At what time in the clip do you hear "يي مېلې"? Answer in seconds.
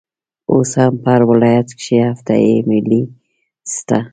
2.43-3.01